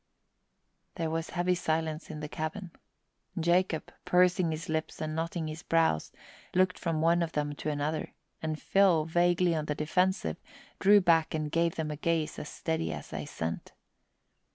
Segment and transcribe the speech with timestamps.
[0.95, 2.71] There was heavy silence in the cabin.
[3.39, 6.11] Jacob, pursing his lips and knotting his brows,
[6.55, 10.37] looked from one of them to another, and Phil, vaguely on the defensive,
[10.79, 13.73] drew back and gave them a gaze as steady as they sent.